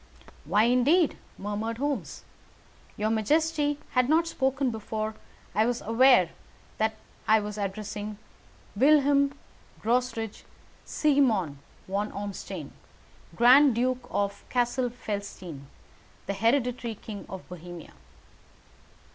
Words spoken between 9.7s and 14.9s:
Gottsreich Sigismond von Ormstein, Grand Duke of Cassel